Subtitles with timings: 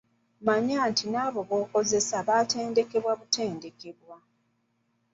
[0.45, 4.17] Manya nti n'abo b'okozesa baatendekebwa butendekebwa.